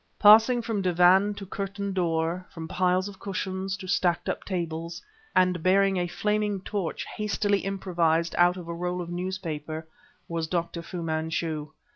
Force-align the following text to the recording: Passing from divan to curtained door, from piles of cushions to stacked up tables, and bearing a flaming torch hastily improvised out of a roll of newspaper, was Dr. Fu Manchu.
Passing 0.17 0.63
from 0.63 0.81
divan 0.81 1.35
to 1.35 1.45
curtained 1.45 1.93
door, 1.93 2.43
from 2.49 2.67
piles 2.67 3.07
of 3.07 3.19
cushions 3.19 3.77
to 3.77 3.85
stacked 3.87 4.27
up 4.29 4.43
tables, 4.43 4.99
and 5.35 5.61
bearing 5.61 5.97
a 5.97 6.07
flaming 6.07 6.59
torch 6.61 7.05
hastily 7.05 7.59
improvised 7.59 8.33
out 8.39 8.57
of 8.57 8.67
a 8.67 8.73
roll 8.73 8.99
of 8.99 9.11
newspaper, 9.11 9.85
was 10.27 10.47
Dr. 10.47 10.81
Fu 10.81 11.03
Manchu. 11.03 11.69